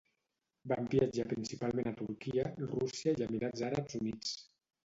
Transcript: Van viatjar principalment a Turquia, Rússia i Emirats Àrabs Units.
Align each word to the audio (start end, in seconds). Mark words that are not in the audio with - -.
Van 0.71 0.87
viatjar 0.93 1.25
principalment 1.33 1.91
a 1.91 1.95
Turquia, 2.01 2.47
Rússia 2.75 3.15
i 3.21 3.27
Emirats 3.29 3.67
Àrabs 3.73 4.01
Units. 4.05 4.35